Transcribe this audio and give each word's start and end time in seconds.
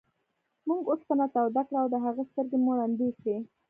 موږ 0.67 0.81
اوسپنه 0.91 1.25
توده 1.33 1.61
کړه 1.67 1.77
او 1.81 1.87
د 1.93 1.95
هغه 2.05 2.23
سترګې 2.29 2.57
مو 2.63 2.71
ړندې 2.79 3.09
کړې. 3.19 3.37